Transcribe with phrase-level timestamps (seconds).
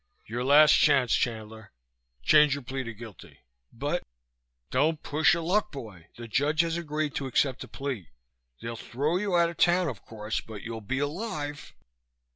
[0.25, 1.71] "Your last chance, Chandler.
[2.23, 4.01] Change your plea to guilty." "But"
[4.71, 6.07] "Don't push your luck, boy!
[6.17, 8.09] The judge has agreed to accept a plea.
[8.63, 10.41] They'll throw you out of town, of course.
[10.41, 11.75] But you'll be alive."